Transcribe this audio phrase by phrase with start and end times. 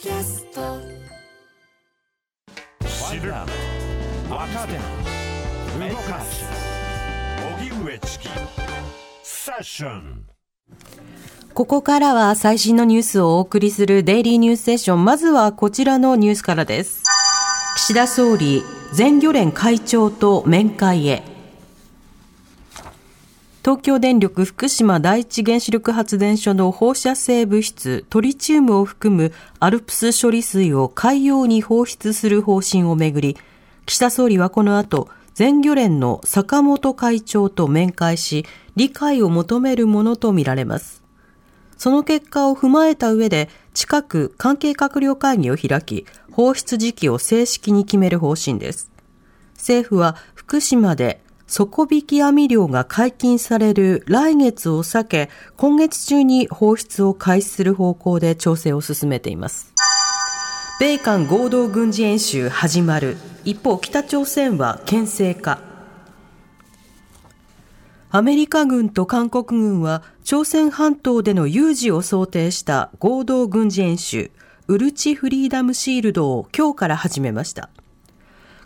[0.00, 0.78] キャスト
[2.86, 6.44] 知る若手動かす
[7.58, 8.28] 荻上チキ
[9.24, 10.24] セッション
[11.52, 15.04] ここからは最新のニュースをお送りするデイリーニュースセッション。
[15.04, 17.02] まずはこちらのニュースからです。
[17.74, 18.62] 岸田総理、
[18.94, 21.37] 全漁連会長と面会へ。
[23.64, 33.36] 東京電力福島第一原子力発電所の放射性物質トリチウムを含むアルプス処理水を海洋に放出する方針をめぐり、
[33.84, 41.02] 岸田総理はこの後、全漁連の坂本会長と面会し、理解を求めるものとみられます。
[41.76, 48.90] その結果を踏まえた上で、近く関係閣僚会議を開き、放出時期を正式に決める方針です。
[49.56, 59.72] 政府は福島で底引き網漁が解禁される来月を避け、今月中に放出を開始する方向で調整を進めています。
[60.78, 63.16] 米韓合同軍事演習始まる。
[63.44, 65.58] 一方、北朝鮮は牽制か。
[68.10, 74.30] アメリカ軍と韓国軍は朝鮮半島での有事を想定した合同軍事演習、
[74.66, 77.70] ウルチフリーダムシールドを今日から始めました。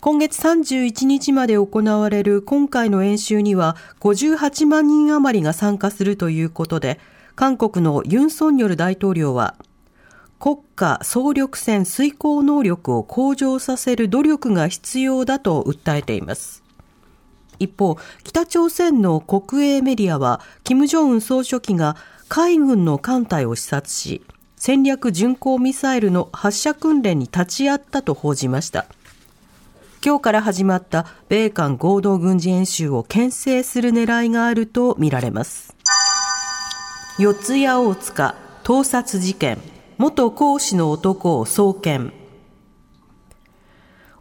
[0.00, 6.98] 今月31日まで行われる今回の演習には58万人余りが参加するということで、
[7.34, 9.56] 韓国のユン・ソンニョル大統領は、
[10.38, 16.62] 国家総力戦遂行能力を向上させる努力が必要だと訴えています。
[17.58, 21.94] 一方、北朝鮮の国営メディアは、金正恩総書記が
[22.30, 24.22] 海軍の艦隊を視察し、
[24.56, 28.86] 戦略巡航ミサイルの発射訓練に立ち会ったと報じました。
[30.02, 35.76] 今日から始まった米韓合同軍事演習を牽制する狙いがあるとみられます。
[37.18, 39.58] 四谷大塚盗撮事件、
[39.98, 42.14] 元講師の男を送検。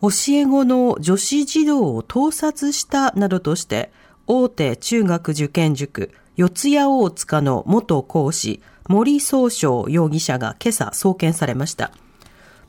[0.00, 3.92] 教え子の女子児童を盗撮したなどとして、
[4.26, 11.92] 大手中学受験塾、四谷大塚の元講師、森総章容疑者が今朝送検されました。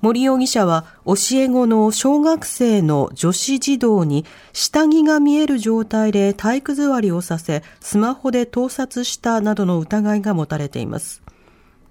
[0.00, 11.20] 森容疑者は教え子の小学生の女子児童に下着が見える状態で体育座りをさせ、スマホで盗撮したなどの疑いが持たれています。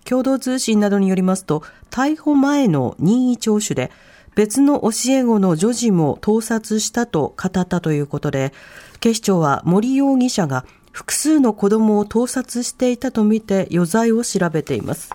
[0.05, 3.91] 共同通信などによりますと、逮捕前の任意聴取で、
[4.35, 8.53] 別の教え子の女児も盗撮したと語ったということで、
[9.01, 15.11] 警視庁は森容疑者が複数の子供を盗撮していたとみて余罪を調べています。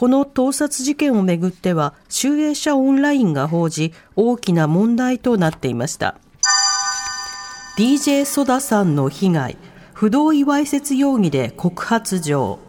[0.00, 6.16] この盗撮事件をめぐっては、集英社オンラインが報じ、大きな問題となっていました。
[7.76, 9.58] DJ ソダさんの被害、
[9.92, 12.60] 不同意わいせつ容疑で告発状。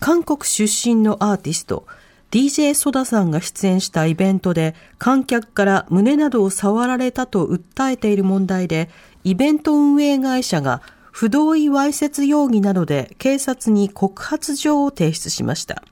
[0.00, 1.86] 韓国出身のアーティスト、
[2.30, 8.88] DJ ソダさんが出演したイベントで観客から胸などを触られたと訴えている問題で、
[9.24, 10.80] イベント運営会社が
[11.16, 15.82] 不同意わいせつ容疑などで警察に告発状を提出しました。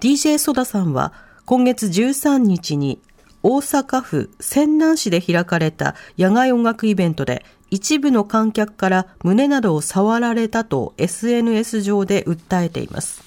[0.00, 1.12] DJ ソダさんは
[1.44, 3.02] 今月13日に
[3.42, 13.22] 大阪府泉南市で開かれた野外音楽イベントで一部の観客から胸などを触られたと SNS 上で訴えています。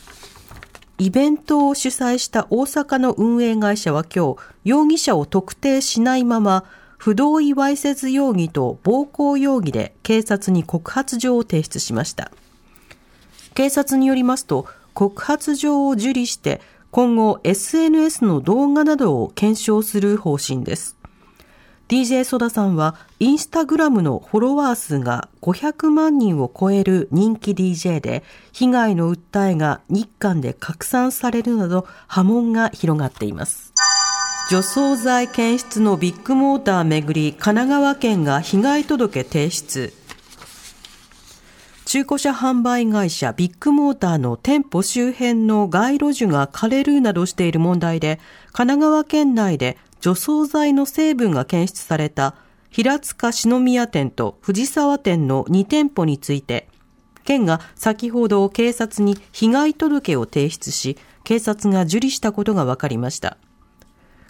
[0.97, 6.65] イベントを主催した大阪の運営会社は今日、容疑者を特定しないまま、
[7.03, 12.31] 不同意わいせつ容疑と暴行容疑で警察に告発状を提出しました。
[13.55, 16.61] 警察によりますと、告発状を受理して、
[16.91, 20.95] 今後 SNS の動画などを検証する方針です。
[21.89, 33.72] DJ ソダさんは、インスタグラムのフォロワー数が500万人を超える人気 DJ で、被害の訴えが日韓で拡散されるなど波紋が広がっています。
[34.49, 39.93] 除草剤検出のビッグモーターめぐり、神奈川県が被害届提出。
[41.85, 48.19] 中古車販売会社ビッグモーターの店舗周辺の街路樹が枯れるなどしている問題で、
[48.51, 52.35] 神奈川県内で除草剤の成分が検出された
[52.69, 56.67] 平塚篠宮店と藤沢店の2店舗について、
[57.23, 63.37] 県が先ほど警察に被害届を提出し、警察が受理したことが分かりました。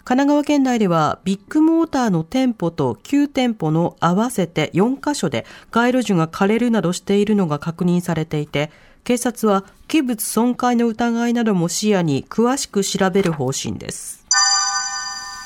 [0.04, 8.70] 神奈川県内ではビッグモーターの店舗と9店舗の合わせて4カ所で街路樹が枯れるなどしているのが確認されていて、
[9.04, 14.26] 警察は器物損壊の疑いなども視野に詳しく調べる方針です。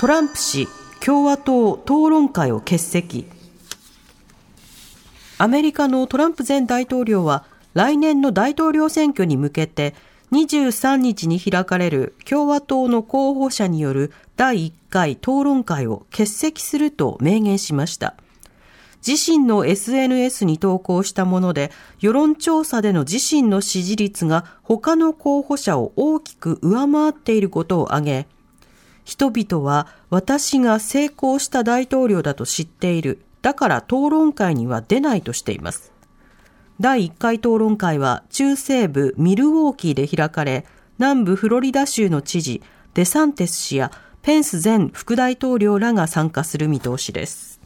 [0.01, 0.67] トランプ氏、
[1.05, 3.27] 共和党討論会を欠席。
[5.39, 7.45] アメリカのトランプ前大統領は
[7.75, 9.95] 来年の大統領選挙に向けて
[10.33, 18.15] 23日に開かれる共和党の候補者による第1回討論会を欠席すると明言しました。
[19.05, 28.27] 自身の SNS に投稿したもので、世論調査での自身の支持率が他の候補者を大きく上回っていることを挙げ、
[29.05, 33.21] 人々は私が成功した大統領だと知っている。
[33.43, 35.91] だから討論会には出ないとしています。
[36.79, 40.65] 第1回討論会は中西部ミルウォーキーで開かれ、
[40.99, 42.63] 南部フロリダ州の知事
[42.95, 43.91] デサンテス氏や
[44.29, 47.59] ペンス前副大統領らが参加する見通しです。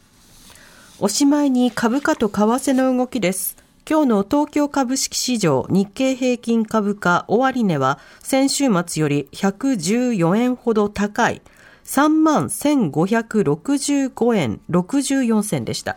[1.01, 3.57] おしまいに株価と為替の動きです。
[3.85, 11.43] 今日の東京株式市場日経平均株価終値は先週末より114円ほど高い
[11.85, 15.97] 3万1565円64銭でした。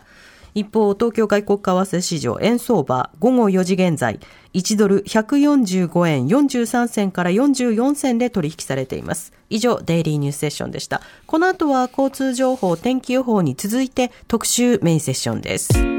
[0.56, 4.20] 一方、東京外国為替市場円相場午後4時現在、
[4.54, 9.34] 1ドル145円43銭から44銭で取引されています。
[9.50, 11.02] 以上、デイリーニュースセッションでした。
[11.26, 15.95] この後は交通情報、天気予報に続いて特集メインセッションです。